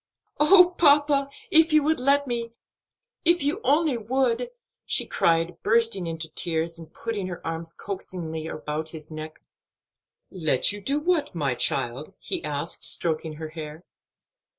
"Oh, 0.39 0.73
papa, 0.79 1.29
if 1.51 1.71
you 1.71 1.83
would 1.83 1.99
let 1.99 2.25
me! 2.25 2.53
if 3.23 3.43
you 3.43 3.61
only 3.63 3.97
would!" 3.99 4.49
she 4.83 5.05
cried, 5.05 5.61
bursting 5.61 6.07
into 6.07 6.27
tears, 6.31 6.79
and 6.79 6.91
putting 6.91 7.27
her 7.27 7.39
arms 7.45 7.71
coaxingly 7.71 8.47
about 8.47 8.89
his 8.97 9.11
neck. 9.11 9.43
"Let 10.31 10.71
you 10.71 10.81
do 10.81 10.97
what, 10.97 11.35
my 11.35 11.53
child?" 11.53 12.15
he 12.17 12.43
asked, 12.43 12.83
stroking 12.83 13.33
her 13.33 13.49
hair. 13.49 13.83